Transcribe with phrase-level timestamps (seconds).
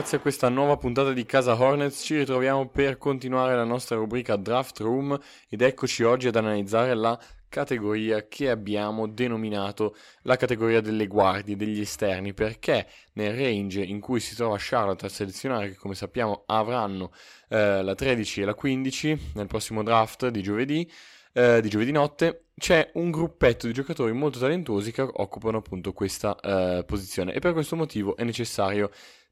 [0.00, 4.36] ragazzi a questa nuova puntata di Casa Hornets, ci ritroviamo per continuare la nostra rubrica
[4.36, 7.20] Draft Room ed eccoci oggi ad analizzare la
[7.50, 14.20] categoria che abbiamo denominato la categoria delle guardie, degli esterni, perché nel range in cui
[14.20, 17.12] si trova Charlotte a selezionare, che come sappiamo avranno
[17.50, 20.90] eh, la 13 e la 15 nel prossimo draft di giovedì,
[21.34, 26.38] eh, di giovedì notte, c'è un gruppetto di giocatori molto talentuosi che occupano appunto questa
[26.40, 28.90] eh, posizione e per questo motivo è necessario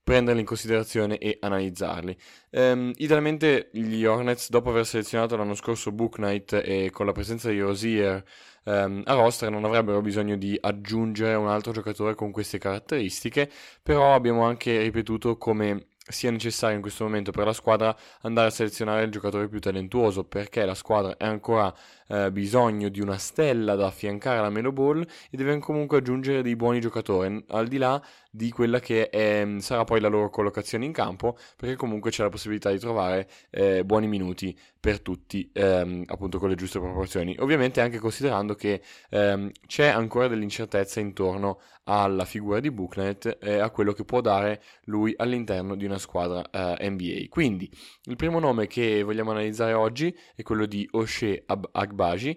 [0.09, 2.17] prenderli in considerazione e analizzarli.
[2.53, 7.51] Um, idealmente gli Hornets, dopo aver selezionato l'anno scorso Book Knight e con la presenza
[7.51, 8.25] di Rosier
[8.65, 13.51] um, a roster, non avrebbero bisogno di aggiungere un altro giocatore con queste caratteristiche,
[13.83, 18.51] però abbiamo anche ripetuto come sia necessario in questo momento per la squadra andare a
[18.51, 21.71] selezionare il giocatore più talentuoso perché la squadra ha ancora
[22.09, 26.57] eh, bisogno di una stella da affiancare alla Melo Ball e deve comunque aggiungere dei
[26.57, 30.93] buoni giocatori al di là di quella che è, sarà poi la loro collocazione in
[30.93, 36.39] campo perché comunque c'è la possibilità di trovare eh, buoni minuti per tutti ehm, appunto
[36.39, 42.61] con le giuste proporzioni ovviamente anche considerando che ehm, c'è ancora dell'incertezza intorno alla figura
[42.61, 47.27] di Booknet e a quello che può dare lui all'interno di una squadra eh, NBA.
[47.29, 47.69] Quindi
[48.05, 52.37] il primo nome che vogliamo analizzare oggi è quello di Oshe Ab- Agbaji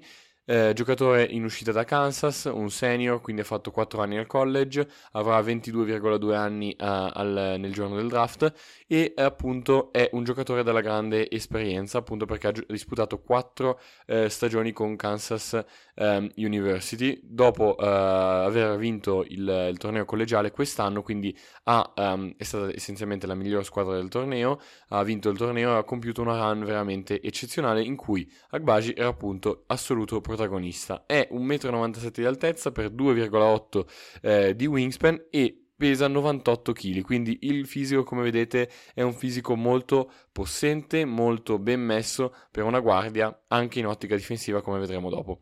[0.52, 4.86] eh, giocatore in uscita da Kansas, un senior, quindi ha fatto 4 anni al college,
[5.14, 8.54] avrà 22,2 anni uh, al, nel giorno del draft
[8.86, 14.74] e appunto è un giocatore dalla grande esperienza, appunto perché ha disputato 4 eh, stagioni
[14.74, 15.58] con Kansas
[15.96, 22.44] um, University, dopo uh, aver vinto il, il, torneo collegiale quest'anno, quindi ha, um, è
[22.44, 26.36] stata essenzialmente la migliore squadra del torneo, ha vinto il torneo e ha compiuto una
[26.36, 31.06] run veramente eccezionale in cui Agbaji era appunto assoluto protagonista protagonista.
[31.06, 33.86] È 1,97 m di altezza per 2,8
[34.22, 39.56] eh, di wingspan e pesa 98 kg, quindi il fisico come vedete è un fisico
[39.56, 45.42] molto possente, molto ben messo per una guardia anche in ottica difensiva come vedremo dopo.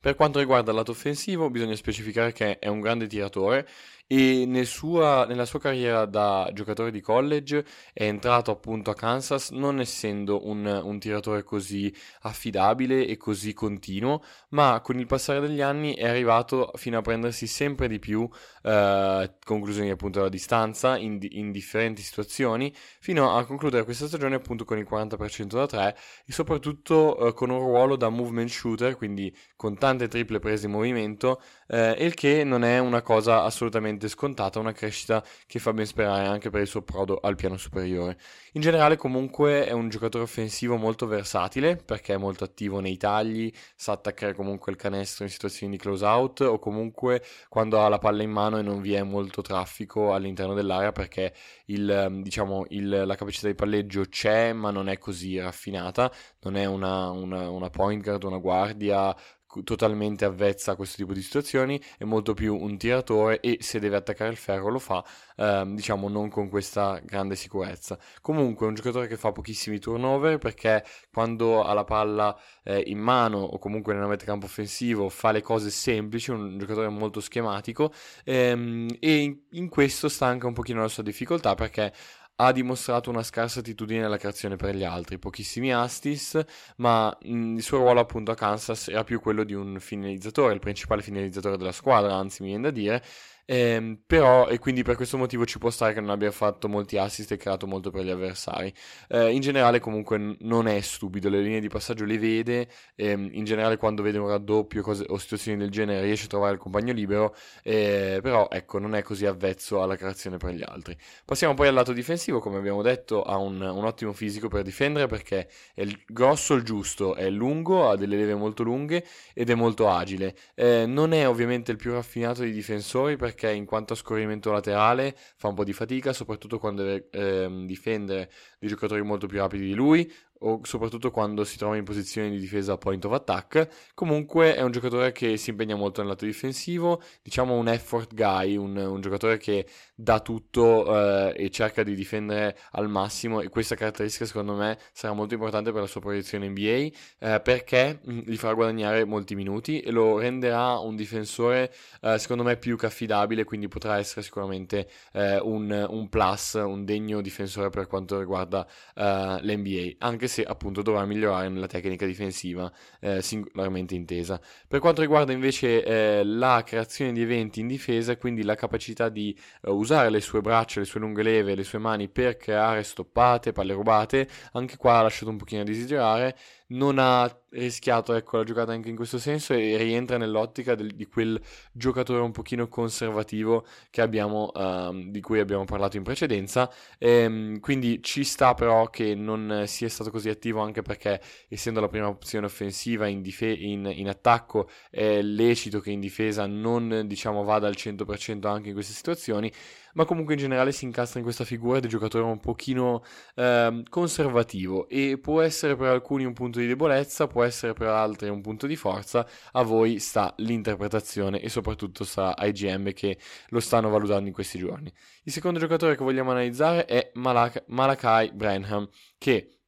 [0.00, 3.68] Per quanto riguarda il lato offensivo bisogna specificare che è un grande tiratore
[4.10, 9.50] e nel sua, nella sua carriera da giocatore di college è entrato appunto a Kansas
[9.50, 15.60] non essendo un, un tiratore così affidabile e così continuo, ma con il passare degli
[15.60, 18.26] anni è arrivato fino a prendersi sempre di più
[18.62, 24.64] eh, conclusioni appunto alla distanza in, in, differenti situazioni, fino a concludere questa stagione appunto
[24.64, 25.96] con il 40% da 3
[26.26, 30.72] e soprattutto eh, con un ruolo da movement shooter, quindi con tante triple prese in
[30.72, 35.86] movimento, eh, il che non è una cosa assolutamente scontata, una crescita che fa ben
[35.86, 38.16] sperare anche per il suo prodo al piano superiore.
[38.52, 43.52] In generale comunque è un giocatore offensivo molto versatile perché è molto attivo nei tagli,
[43.74, 47.98] sa attaccare comunque il canestro in situazioni di close out o comunque quando ha la
[47.98, 51.34] palla in mano e non vi è molto traffico all'interno dell'area perché
[51.66, 56.66] il, diciamo, il, la capacità di palleggio c'è ma non è così raffinata, non è
[56.66, 59.16] una, una, una point guard, una guardia
[59.64, 63.96] totalmente avvezza a questo tipo di situazioni, è molto più un tiratore e se deve
[63.96, 65.04] attaccare il ferro lo fa,
[65.36, 67.98] ehm, diciamo non con questa grande sicurezza.
[68.20, 72.98] Comunque è un giocatore che fa pochissimi turnover perché quando ha la palla eh, in
[72.98, 77.92] mano o comunque nella metacampo offensivo fa le cose semplici, un giocatore molto schematico
[78.24, 81.92] ehm, e in questo sta anche un pochino la sua difficoltà perché
[82.40, 86.40] ha dimostrato una scarsa attitudine alla creazione per gli altri, pochissimi astis,
[86.76, 90.60] ma mh, il suo ruolo appunto a Kansas era più quello di un finalizzatore, il
[90.60, 93.02] principale finalizzatore della squadra, anzi mi viene da dire,
[93.50, 96.98] eh, però, e quindi per questo motivo ci può stare che non abbia fatto molti
[96.98, 98.70] assist e creato molto per gli avversari.
[99.08, 102.68] Eh, in generale, comunque, n- non è stupido, le linee di passaggio le vede.
[102.94, 106.52] Ehm, in generale, quando vede un raddoppio cose, o situazioni del genere, riesce a trovare
[106.52, 107.34] il compagno libero.
[107.62, 110.94] Eh, però, ecco, non è così avvezzo alla creazione per gli altri.
[111.24, 115.06] Passiamo poi al lato difensivo, come abbiamo detto, ha un, un ottimo fisico per difendere
[115.06, 119.02] perché è il grosso il giusto, è lungo, ha delle leve molto lunghe
[119.32, 120.34] ed è molto agile.
[120.54, 124.50] Eh, non è ovviamente il più raffinato dei difensori perché perché in quanto a scorrimento
[124.50, 129.38] laterale fa un po' di fatica, soprattutto quando deve ehm, difendere dei giocatori molto più
[129.38, 133.68] rapidi di lui, o soprattutto quando si trova in posizione di difesa point of attack.
[133.94, 138.56] Comunque è un giocatore che si impegna molto nel lato difensivo, diciamo un effort guy,
[138.56, 143.74] un, un giocatore che dà tutto eh, e cerca di difendere al massimo e questa
[143.74, 146.88] caratteristica secondo me sarà molto importante per la sua proiezione NBA
[147.18, 152.42] eh, perché mm, gli farà guadagnare molti minuti e lo renderà un difensore eh, secondo
[152.44, 157.70] me più che affidabile, quindi potrà essere sicuramente eh, un, un, plus, un degno difensore
[157.70, 162.70] per quanto riguarda eh, l'NBA, anche se appunto dovrà migliorare nella tecnica difensiva
[163.00, 164.40] eh, singolarmente intesa.
[164.66, 169.36] Per quanto riguarda invece eh, la creazione di eventi in difesa, quindi la capacità di
[169.62, 173.52] eh, usare le sue braccia, le sue lunghe leve, le sue mani per creare stoppate,
[173.52, 176.36] palle rubate, anche qua ha lasciato un pochino a desiderare
[176.68, 181.06] non ha rischiato ecco, la giocata anche in questo senso e rientra nell'ottica del, di
[181.06, 181.40] quel
[181.72, 183.66] giocatore un pochino conservativo
[183.96, 186.70] abbiamo, uh, di cui abbiamo parlato in precedenza.
[186.98, 191.80] E, ehm, quindi ci sta però che non sia stato così attivo anche perché essendo
[191.80, 197.04] la prima opzione offensiva in, dife- in, in attacco è lecito che in difesa non
[197.06, 199.50] diciamo, vada al 100% anche in queste situazioni
[199.94, 203.02] ma comunque in generale si incastra in questa figura del giocatore un pochino
[203.34, 208.28] eh, conservativo e può essere per alcuni un punto di debolezza, può essere per altri
[208.28, 213.18] un punto di forza, a voi sta l'interpretazione e soprattutto sta ai GM che
[213.48, 214.92] lo stanno valutando in questi giorni.
[215.24, 218.88] Il secondo giocatore che vogliamo analizzare è Malak- Malakai Branham,
[219.18, 219.58] che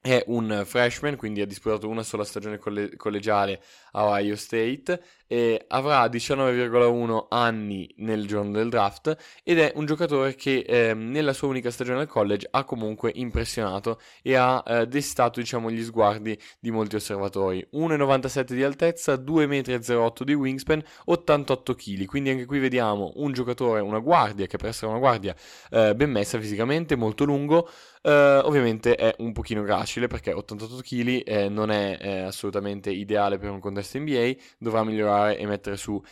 [0.00, 3.62] è un freshman, quindi ha disputato una sola stagione coll- collegiale
[3.92, 10.34] a Ohio State e avrà 19,1 anni nel giorno del draft ed è un giocatore
[10.34, 15.40] che eh, nella sua unica stagione al college ha comunque impressionato e ha eh, destato
[15.40, 17.66] diciamo, gli sguardi di molti osservatori.
[17.72, 23.80] 1,97 di altezza, 2,08 m di wingspan, 88 kg, quindi anche qui vediamo un giocatore,
[23.80, 25.34] una guardia che per essere una guardia
[25.70, 27.68] eh, ben messa fisicamente, molto lungo,
[28.04, 33.38] Uh, ovviamente è un pochino gracile perché 88 kg eh, non è eh, assolutamente ideale
[33.38, 36.02] per un contesto NBA, dovrà migliorare e mettere su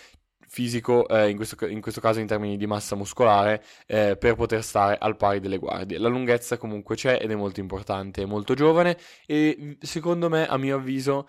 [0.52, 4.62] fisico, eh, in, questo, in, questo, caso in termini di massa muscolare, eh, per poter
[4.62, 5.98] stare al pari delle guardie.
[5.98, 10.58] La lunghezza comunque c'è ed è molto importante, è molto giovane e secondo me, a
[10.58, 11.26] mio avviso,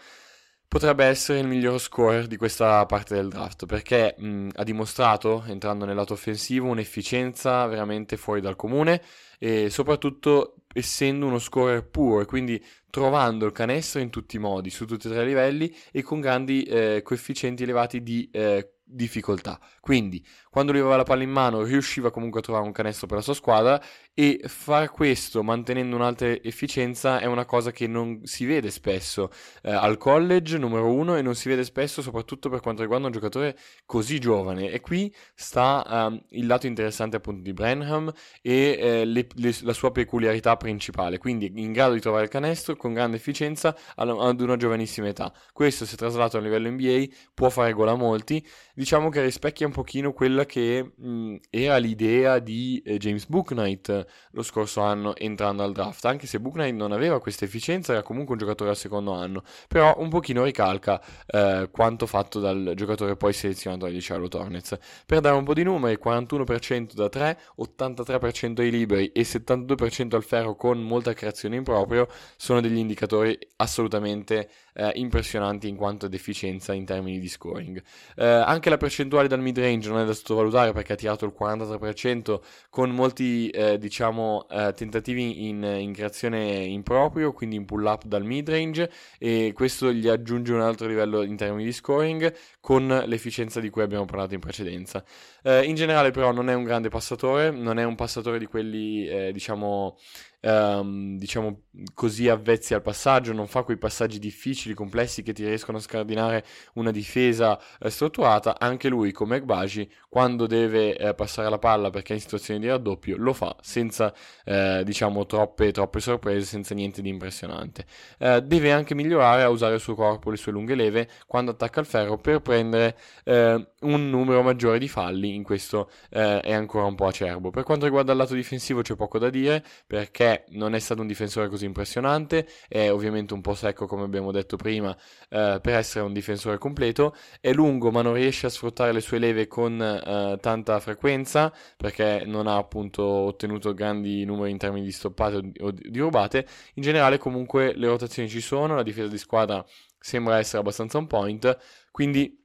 [0.74, 5.86] potrebbe essere il miglior scorer di questa parte del draft perché mh, ha dimostrato, entrando
[5.86, 9.00] nel lato offensivo, un'efficienza veramente fuori dal comune
[9.38, 12.60] e soprattutto essendo uno scorer puro e quindi
[12.90, 16.20] trovando il canestro in tutti i modi, su tutti e tre i livelli e con
[16.20, 19.60] grandi eh, coefficienti elevati di eh, difficoltà.
[19.80, 23.18] Quindi, quando lui aveva la palla in mano, riusciva comunque a trovare un canestro per
[23.18, 23.82] la sua squadra
[24.16, 29.32] e far questo mantenendo un'alta efficienza è una cosa che non si vede spesso
[29.64, 33.12] eh, al college, numero uno, e non si vede spesso soprattutto per quanto riguarda un
[33.12, 34.70] giocatore così giovane.
[34.70, 38.12] E qui sta um, il lato interessante appunto di Branham
[38.42, 42.76] e eh, le, le, la sua peculiarità principale, quindi in grado di trovare il canestro
[42.76, 45.34] con grande efficienza ad una giovanissima età.
[45.52, 49.72] Questo è traslato a livello NBA, può fare gol a molti diciamo che rispecchia un
[49.72, 55.72] pochino quella che mh, era l'idea di eh, James Booknight lo scorso anno entrando al
[55.72, 59.44] draft, anche se Booknight non aveva questa efficienza, era comunque un giocatore al secondo anno,
[59.68, 64.78] però un pochino ricalca eh, quanto fatto dal giocatore poi selezionato dagli Charlotte Hornets.
[65.06, 70.24] Per dare un po' di numeri, 41% da 3, 83% ai liberi e 72% al
[70.24, 72.08] ferro con molta creazione in proprio
[72.38, 77.82] sono degli indicatori assolutamente eh, impressionanti in quanto ad efficienza in termini di scoring.
[78.16, 81.34] Eh, anche la percentuale dal mid range non è da sottovalutare perché ha tirato il
[81.38, 82.40] 43%
[82.70, 88.06] con molti eh, diciamo eh, tentativi in, in, creazione in proprio, quindi in pull up
[88.06, 92.88] dal mid range e questo gli aggiunge un altro livello in termini di scoring con
[93.06, 95.04] l'efficienza di cui abbiamo parlato in precedenza.
[95.44, 99.08] Eh, in generale però non è un grande passatore, non è un passatore di quelli
[99.08, 99.98] eh, diciamo
[100.44, 101.62] ehm, diciamo
[101.94, 106.46] così avvezzi al passaggio, non fa quei passaggi difficili, complessi che ti riescono a scardinare
[106.74, 112.14] una difesa eh, strutturata, anche lui come Egbaji quando deve eh, passare la palla perché
[112.14, 114.14] è in situazione di raddoppio lo fa senza
[114.46, 117.86] eh, diciamo troppe, troppe sorprese, senza niente di impressionante.
[118.20, 121.80] Eh, deve anche migliorare a usare il suo corpo, le sue lunghe leve quando attacca
[121.80, 126.86] il ferro per prendere eh, un numero maggiore di falli, in questo eh, è ancora
[126.86, 127.50] un po' acerbo.
[127.50, 131.08] Per quanto riguarda il lato difensivo c'è poco da dire perché non è stato un
[131.08, 134.96] difensore così impressionante, è ovviamente un po' secco come abbiamo detto prima
[135.30, 139.20] eh, per essere un difensore completo, è lungo ma non riesce a sfruttare le sue
[139.20, 144.92] leve con eh, tanta frequenza perché non ha appunto ottenuto grandi numeri in termini di
[144.92, 149.66] stoppate o di rubate, in generale comunque le rotazioni ci sono, la difesa di squadra
[150.00, 151.58] sembra essere abbastanza on point,
[151.92, 152.43] quindi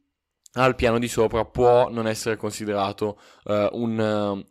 [0.52, 3.98] al piano di sopra può non essere considerato uh, un,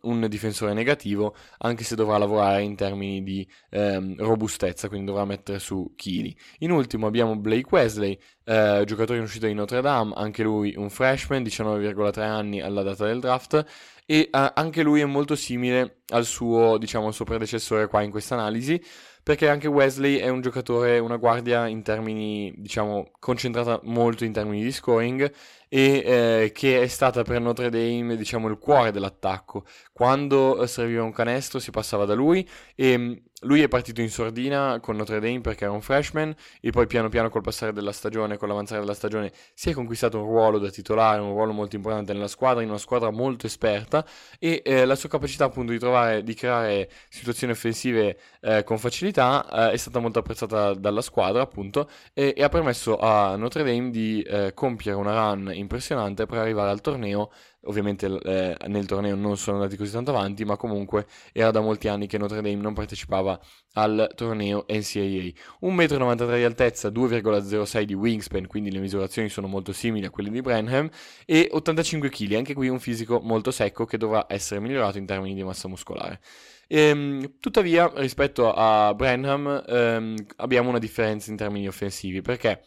[0.02, 5.24] uh, un, difensore negativo, anche se dovrà lavorare in termini di um, robustezza, quindi dovrà
[5.24, 6.34] mettere su chili.
[6.58, 10.88] In ultimo abbiamo Blake Wesley, uh, giocatore in uscita di Notre Dame, anche lui un
[10.88, 13.64] freshman, 19,3 anni alla data del draft,
[14.10, 18.36] e anche lui è molto simile al suo, diciamo, al suo predecessore qua in questa
[18.36, 18.82] analisi
[19.28, 24.62] perché anche Wesley è un giocatore, una guardia in termini, diciamo, concentrata molto in termini
[24.62, 25.30] di scoring
[25.68, 29.66] e eh, che è stata per Notre Dame, diciamo, il cuore dell'attacco.
[29.92, 34.96] Quando serviva un canestro si passava da lui e lui è partito in sordina con
[34.96, 38.48] Notre Dame perché era un freshman e poi piano piano col passare della stagione, con
[38.48, 42.26] l'avanzare della stagione, si è conquistato un ruolo da titolare, un ruolo molto importante nella
[42.26, 44.04] squadra, in una squadra molto esperta
[44.40, 49.68] e eh, la sua capacità appunto di trovare, di creare situazioni offensive eh, con facilità
[49.68, 53.90] eh, è stata molto apprezzata dalla squadra appunto e, e ha permesso a Notre Dame
[53.90, 57.30] di eh, compiere una run impressionante per arrivare al torneo
[57.68, 61.88] Ovviamente eh, nel torneo non sono andati così tanto avanti, ma comunque era da molti
[61.88, 63.38] anni che Notre Dame non partecipava
[63.74, 65.32] al torneo NCAA.
[65.60, 70.30] 1,93 m di altezza, 2,06 di wingspan, quindi le misurazioni sono molto simili a quelle
[70.30, 70.88] di Branham,
[71.26, 75.34] e 85 kg, anche qui un fisico molto secco che dovrà essere migliorato in termini
[75.34, 76.20] di massa muscolare.
[76.68, 82.62] Ehm, tuttavia, rispetto a Branham, ehm, abbiamo una differenza in termini offensivi, perché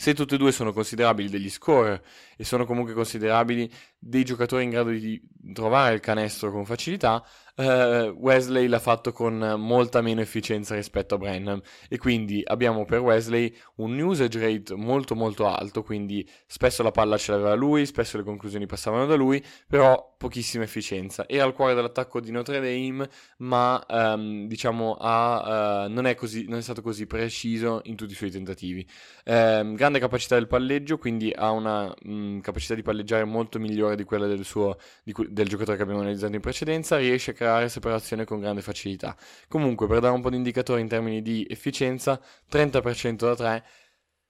[0.00, 2.02] se tutti e due sono considerabili degli scorer
[2.34, 5.20] e sono comunque considerabili dei giocatori in grado di
[5.52, 7.22] trovare il canestro con facilità,
[7.60, 13.00] eh, Wesley l'ha fatto con molta meno efficienza rispetto a Brenham e quindi abbiamo per
[13.00, 18.16] Wesley un usage rate molto molto alto, quindi spesso la palla ce l'aveva lui, spesso
[18.16, 21.26] le conclusioni passavano da lui, però pochissima efficienza.
[21.28, 26.46] Era al cuore dell'attacco di Notre Dame, ma ehm, diciamo ha, uh, non, è così,
[26.46, 28.86] non, è stato così preciso in tutti i suoi tentativi.
[29.24, 34.04] Eh, grande capacità del palleggio, quindi ha una mm, capacità di palleggiare molto migliore di
[34.04, 38.24] quella del, suo, di, del giocatore che abbiamo analizzato in precedenza, riesce a creare separazione
[38.24, 39.16] con grande facilità.
[39.48, 43.64] Comunque, per dare un po' di indicatori in termini di efficienza, 30% da 3,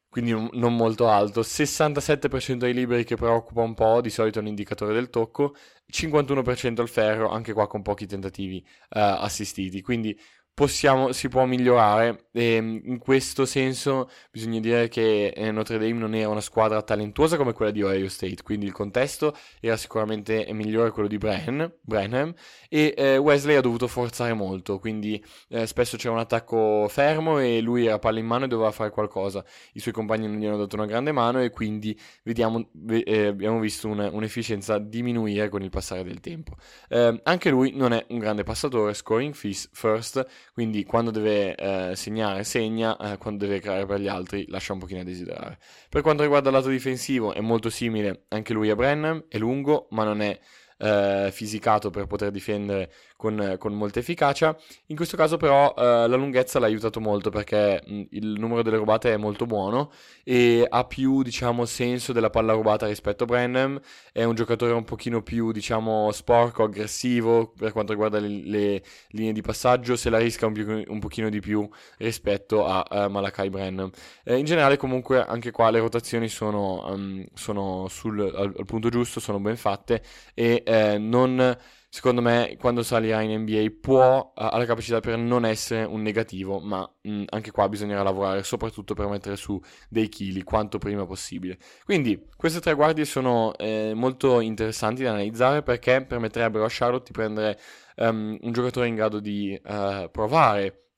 [0.09, 4.49] quindi non molto alto, 67% dei liberi che preoccupa un po', di solito è un
[4.49, 5.55] indicatore del tocco,
[5.91, 10.19] 51% al ferro, anche qua con pochi tentativi uh, assistiti, quindi
[10.61, 16.15] possiamo, si può migliorare e in questo senso bisogna dire che eh, Notre Dame non
[16.15, 20.91] era una squadra talentuosa come quella di Ohio State, quindi il contesto era sicuramente migliore
[20.91, 22.35] quello di Brenham, Brenham
[22.69, 27.63] e eh, Wesley ha dovuto forzare molto, quindi eh, spesso c'era un attacco fermo e
[27.63, 30.59] lui era palla in mano e doveva fare qualcosa, i suoi compagni non gli hanno
[30.59, 35.71] dato una grande mano e quindi vediamo, eh, abbiamo visto un, un'efficienza diminuire con il
[35.71, 36.57] passare del tempo.
[36.91, 42.45] Eh, anche lui non è un grande passatore, scoring first, quindi quando deve eh, segnare
[42.45, 45.59] segna, eh, quando deve creare per gli altri lascia un pochino a desiderare.
[45.89, 49.87] Per quanto riguarda il lato difensivo è molto simile anche lui a Brennan, è lungo
[49.91, 50.39] ma non è
[50.81, 54.57] eh, fisicato per poter difendere con, con, molta efficacia.
[54.87, 58.79] In questo caso però eh, la lunghezza l'ha aiutato molto perché mh, il numero delle
[58.79, 59.93] rubate è molto buono
[60.25, 63.79] e ha più diciamo senso della palla rubata rispetto a Brenham,
[64.13, 69.33] è un giocatore un pochino più diciamo sporco, aggressivo per quanto riguarda le, le linee
[69.33, 71.69] di passaggio, se la risca un, più, un pochino di più
[71.99, 73.91] rispetto a, a Malakai Brenham.
[74.25, 78.89] Eh, in generale comunque anche qua le rotazioni sono, um, sono sul, al, al, punto
[78.89, 80.03] giusto, sono ben fatte
[80.35, 81.57] e eh, non
[81.93, 86.61] secondo me, quando salirà in NBA, può, ha la capacità per non essere un negativo,
[86.61, 91.59] ma mh, anche qua bisognerà lavorare, soprattutto per mettere su dei chili quanto prima possibile.
[91.85, 97.13] Quindi, queste tre guardie sono eh, molto interessanti da analizzare perché permetterebbero a Charlotte di
[97.13, 97.59] prendere
[97.97, 100.90] um, un giocatore in grado di uh, provare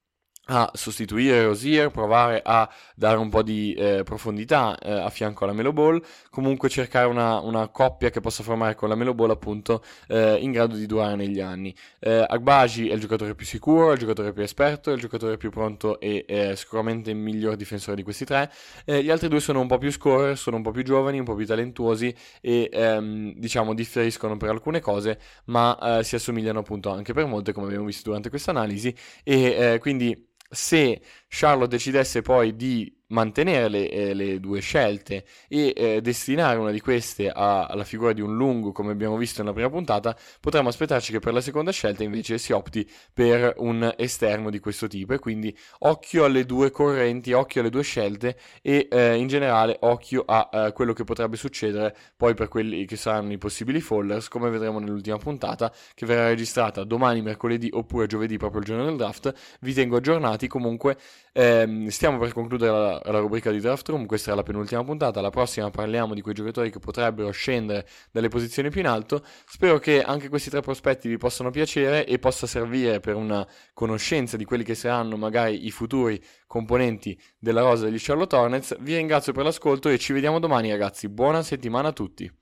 [0.47, 5.53] a sostituire Rosier, provare a dare un po' di eh, profondità eh, a fianco alla
[5.53, 9.85] Melo Ball, comunque cercare una, una, coppia che possa formare con la Melo Ball appunto
[10.09, 11.73] eh, in grado di durare negli anni.
[12.01, 15.37] Eh, Agbaji è il giocatore più sicuro, è il giocatore più esperto, è il giocatore
[15.37, 18.51] più pronto e è sicuramente il miglior difensore di questi tre.
[18.85, 21.25] Eh, gli altri due sono un po' più scorer, sono un po' più giovani, un
[21.25, 26.91] po' più talentuosi e ehm, diciamo differiscono per alcune cose, ma eh, si assomigliano appunto
[26.91, 32.55] anche per molte come abbiamo visto durante questa analisi e quindi se Charlotte decidesse poi
[32.55, 37.85] di mantenere le, eh, le due scelte e eh, destinare una di queste a, alla
[37.85, 41.41] figura di un lungo, come abbiamo visto nella prima puntata, potremmo aspettarci che per la
[41.41, 45.13] seconda scelta invece si opti per un esterno di questo tipo.
[45.15, 50.25] E quindi occhio alle due correnti, occhio alle due scelte e eh, in generale occhio
[50.27, 54.51] a eh, quello che potrebbe succedere poi per quelli che saranno i possibili fallers, come
[54.51, 59.33] vedremo nell'ultima puntata, che verrà registrata domani, mercoledì oppure giovedì, proprio il giorno del draft.
[59.61, 60.97] Vi tengo aggiornati comunque.
[61.33, 65.21] Ehm, stiamo per concludere la, la rubrica di Draft Room, questa è la penultima puntata,
[65.21, 69.25] la prossima parliamo di quei giocatori che potrebbero scendere dalle posizioni più in alto.
[69.47, 74.37] Spero che anche questi tre prospetti vi possano piacere e possa servire per una conoscenza
[74.37, 78.77] di quelli che saranno magari i futuri componenti della rosa degli Charlotte Hornets.
[78.81, 82.42] Vi ringrazio per l'ascolto e ci vediamo domani ragazzi, buona settimana a tutti.